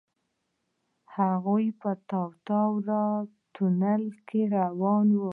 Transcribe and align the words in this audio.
هغوئ 1.15 1.65
په 1.81 1.91
تاو 2.09 2.71
راتاو 2.87 3.17
تونل 3.53 4.03
کې 4.27 4.41
روان 4.57 5.07
وو. 5.19 5.29